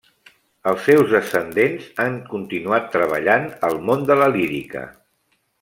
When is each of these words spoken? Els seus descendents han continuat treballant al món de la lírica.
Els 0.71 0.85
seus 0.87 1.11
descendents 1.15 1.85
han 2.05 2.17
continuat 2.33 2.91
treballant 2.97 3.47
al 3.71 3.81
món 3.91 4.05
de 4.13 4.21
la 4.25 4.31
lírica. 4.39 4.87